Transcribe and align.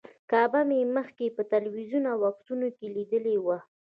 کعبه 0.29 0.61
مې 0.69 0.79
مخکې 0.97 1.25
په 1.35 1.41
تلویزیون 1.53 2.03
او 2.13 2.19
عکسونو 2.29 2.67
کې 2.77 2.87
لیدلې 2.95 3.35
وه. 3.45 3.57